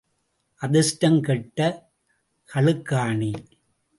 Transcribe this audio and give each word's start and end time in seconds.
அதிர்ஷ்டம் 0.61 1.21
கெட்ட 1.21 1.59
கழுக்காணி. 2.49 3.31